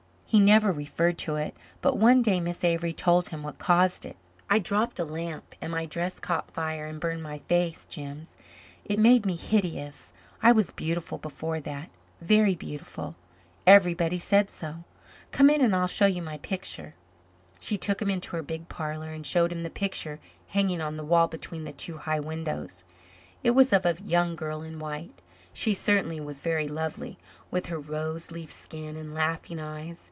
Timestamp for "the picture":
19.63-20.21